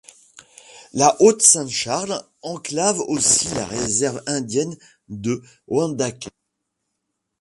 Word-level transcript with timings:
La 0.93 1.15
Haute-Saint-Charles 1.21 2.23
enclave 2.41 2.99
aussi 3.01 3.49
la 3.53 3.67
réserve 3.67 4.23
indienne 4.25 4.75
de 5.09 5.43
Wendake. 5.67 6.29